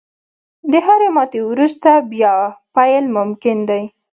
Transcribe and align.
•د 0.71 0.73
هرې 0.85 1.09
ماتې 1.15 1.39
وروسته، 1.51 1.91
بیا 2.11 2.35
پیل 2.75 3.05
ممکن 3.17 3.57
دی. 3.69 3.83